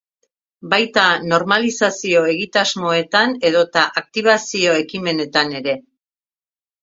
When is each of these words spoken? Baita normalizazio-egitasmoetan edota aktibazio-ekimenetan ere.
Baita 0.69 1.01
normalizazio-egitasmoetan 1.33 3.35
edota 3.51 3.83
aktibazio-ekimenetan 4.03 5.53
ere. 5.61 5.77